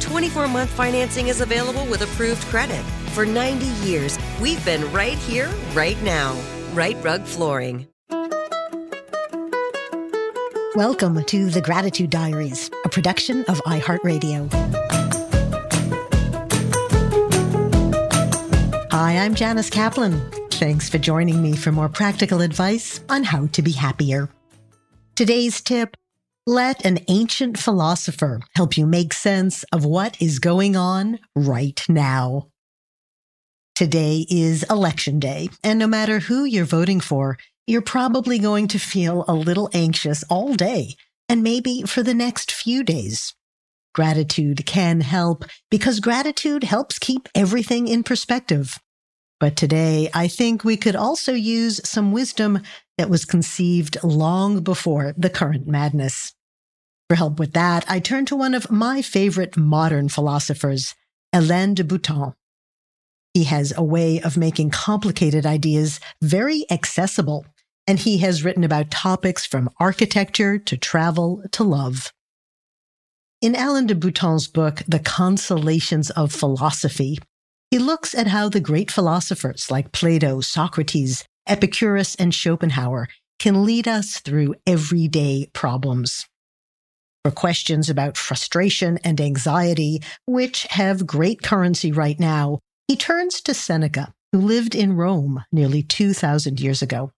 [0.00, 2.82] 24 month financing is available with approved credit.
[3.12, 6.36] For 90 years, we've been right here, right now.
[6.72, 7.86] Rite Rug Flooring.
[10.74, 14.52] Welcome to the Gratitude Diaries, a production of iHeartRadio.
[18.90, 20.20] Hi, I'm Janice Kaplan.
[20.50, 24.28] Thanks for joining me for more practical advice on how to be happier.
[25.14, 25.96] Today's tip
[26.46, 32.48] let an ancient philosopher help you make sense of what is going on right now.
[33.74, 38.78] Today is election day, and no matter who you're voting for, you're probably going to
[38.78, 40.94] feel a little anxious all day
[41.28, 43.34] and maybe for the next few days.
[43.94, 48.78] Gratitude can help because gratitude helps keep everything in perspective.
[49.40, 52.60] But today, I think we could also use some wisdom
[52.98, 56.32] that was conceived long before the current madness.
[57.08, 60.94] For help with that, I turn to one of my favorite modern philosophers,
[61.32, 62.32] Alain de Botton.
[63.34, 67.44] He has a way of making complicated ideas very accessible,
[67.86, 72.12] and he has written about topics from architecture to travel to love.
[73.42, 77.18] In Alain de Botton's book, The Consolations of Philosophy,
[77.70, 83.86] he looks at how the great philosophers like Plato, Socrates, Epicurus, and Schopenhauer can lead
[83.86, 86.26] us through everyday problems.
[87.24, 93.54] For questions about frustration and anxiety, which have great currency right now, he turns to
[93.54, 97.12] Seneca, who lived in Rome nearly 2,000 years ago.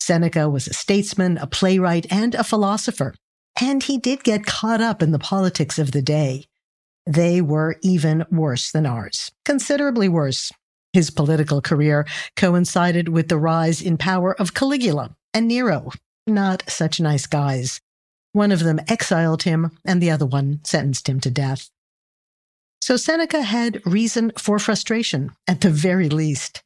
[0.00, 3.14] Seneca was a statesman, a playwright, and a philosopher,
[3.60, 6.44] and he did get caught up in the politics of the day.
[7.06, 10.50] They were even worse than ours, considerably worse.
[10.96, 15.90] His political career coincided with the rise in power of Caligula and Nero,
[16.26, 17.82] not such nice guys.
[18.32, 21.68] One of them exiled him, and the other one sentenced him to death.
[22.80, 26.62] So Seneca had reason for frustration, at the very least.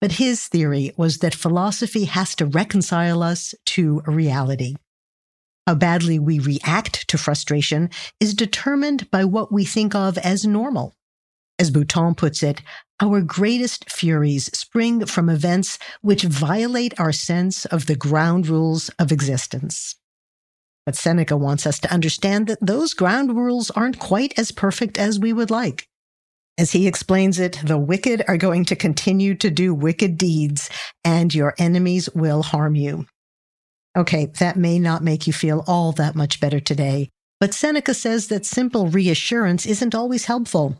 [0.00, 4.76] But his theory was that philosophy has to reconcile us to reality.
[5.66, 7.90] How badly we react to frustration
[8.20, 10.94] is determined by what we think of as normal.
[11.58, 12.62] As Botton puts it,
[13.00, 19.10] our greatest furies spring from events which violate our sense of the ground rules of
[19.10, 19.96] existence.
[20.86, 25.18] But Seneca wants us to understand that those ground rules aren't quite as perfect as
[25.18, 25.86] we would like.
[26.56, 30.70] As he explains it, the wicked are going to continue to do wicked deeds,
[31.02, 33.06] and your enemies will harm you.
[33.96, 37.08] Okay, that may not make you feel all that much better today,
[37.40, 40.76] but Seneca says that simple reassurance isn't always helpful.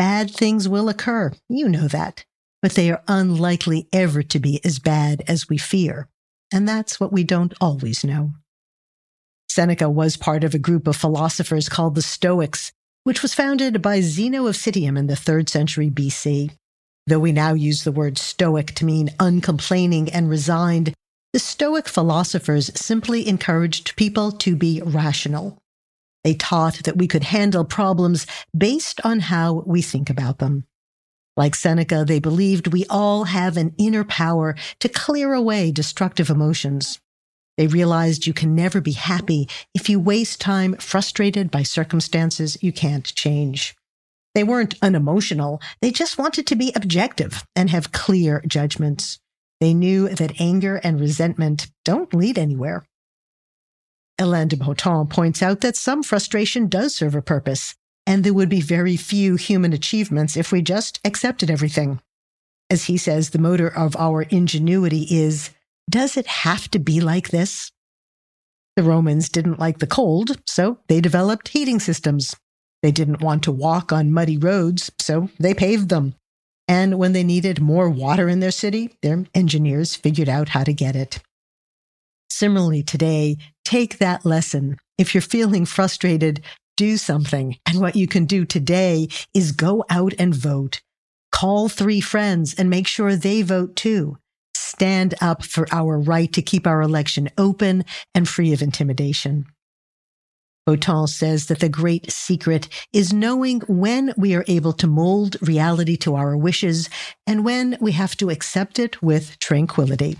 [0.00, 2.24] Bad things will occur, you know that,
[2.62, 6.08] but they are unlikely ever to be as bad as we fear.
[6.50, 8.32] And that's what we don't always know.
[9.50, 12.72] Seneca was part of a group of philosophers called the Stoics,
[13.04, 16.52] which was founded by Zeno of Citium in the third century BC.
[17.06, 20.94] Though we now use the word Stoic to mean uncomplaining and resigned,
[21.34, 25.59] The Stoic philosophers simply encouraged people to be rational.
[26.24, 28.26] They taught that we could handle problems
[28.56, 30.64] based on how we think about them.
[31.36, 37.00] Like Seneca, they believed we all have an inner power to clear away destructive emotions.
[37.56, 42.72] They realized you can never be happy if you waste time frustrated by circumstances you
[42.72, 43.74] can't change.
[44.34, 45.60] They weren't unemotional.
[45.80, 49.18] They just wanted to be objective and have clear judgments.
[49.60, 52.86] They knew that anger and resentment don't lead anywhere.
[54.20, 57.74] Alain de Botton points out that some frustration does serve a purpose,
[58.06, 62.00] and there would be very few human achievements if we just accepted everything.
[62.68, 65.50] As he says, the motor of our ingenuity is
[65.88, 67.72] does it have to be like this?
[68.76, 72.36] The Romans didn't like the cold, so they developed heating systems.
[72.82, 76.14] They didn't want to walk on muddy roads, so they paved them.
[76.68, 80.72] And when they needed more water in their city, their engineers figured out how to
[80.72, 81.20] get it.
[82.40, 84.78] Similarly, today, take that lesson.
[84.96, 86.40] If you're feeling frustrated,
[86.74, 87.58] do something.
[87.66, 90.80] And what you can do today is go out and vote.
[91.32, 94.16] Call three friends and make sure they vote too.
[94.54, 97.84] Stand up for our right to keep our election open
[98.14, 99.44] and free of intimidation.
[100.64, 105.98] Botton says that the great secret is knowing when we are able to mold reality
[105.98, 106.88] to our wishes
[107.26, 110.16] and when we have to accept it with tranquility.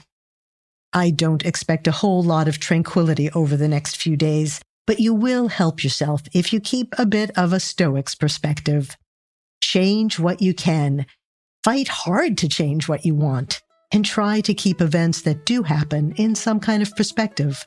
[0.93, 5.15] I don't expect a whole lot of tranquility over the next few days, but you
[5.15, 8.97] will help yourself if you keep a bit of a Stoic's perspective.
[9.63, 11.07] Change what you can.
[11.63, 16.13] Fight hard to change what you want and try to keep events that do happen
[16.17, 17.67] in some kind of perspective.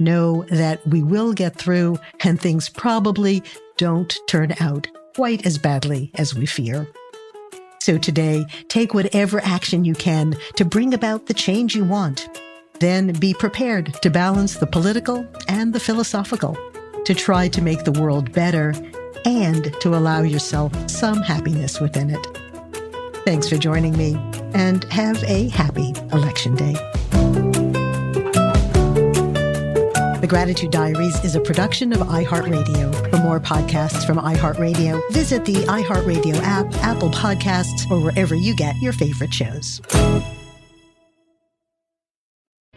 [0.00, 3.42] Know that we will get through and things probably
[3.76, 6.88] don't turn out quite as badly as we fear.
[7.80, 12.26] So today, take whatever action you can to bring about the change you want.
[12.84, 16.54] Then be prepared to balance the political and the philosophical
[17.06, 18.74] to try to make the world better
[19.24, 22.26] and to allow yourself some happiness within it.
[23.24, 24.16] Thanks for joining me
[24.52, 26.74] and have a happy election day.
[30.20, 33.10] The Gratitude Diaries is a production of iHeartRadio.
[33.10, 38.76] For more podcasts from iHeartRadio, visit the iHeartRadio app, Apple Podcasts, or wherever you get
[38.82, 39.80] your favorite shows.